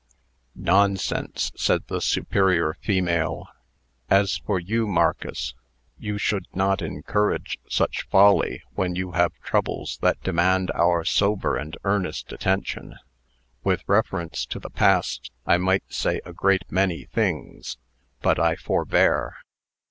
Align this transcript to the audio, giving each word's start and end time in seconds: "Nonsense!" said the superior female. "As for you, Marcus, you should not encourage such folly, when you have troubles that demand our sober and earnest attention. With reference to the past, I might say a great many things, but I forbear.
"Nonsense!" 0.55 1.51
said 1.55 1.85
the 1.85 2.01
superior 2.01 2.73
female. 2.81 3.47
"As 4.09 4.37
for 4.39 4.59
you, 4.59 4.87
Marcus, 4.87 5.53
you 5.99 6.17
should 6.17 6.47
not 6.55 6.81
encourage 6.81 7.59
such 7.69 8.07
folly, 8.09 8.63
when 8.73 8.95
you 8.95 9.11
have 9.11 9.33
troubles 9.43 9.99
that 10.01 10.19
demand 10.23 10.71
our 10.71 11.05
sober 11.05 11.55
and 11.55 11.77
earnest 11.83 12.31
attention. 12.31 12.95
With 13.63 13.83
reference 13.85 14.47
to 14.47 14.57
the 14.59 14.71
past, 14.71 15.29
I 15.45 15.57
might 15.57 15.93
say 15.93 16.19
a 16.25 16.33
great 16.33 16.71
many 16.71 17.05
things, 17.05 17.77
but 18.23 18.39
I 18.39 18.55
forbear. 18.55 19.35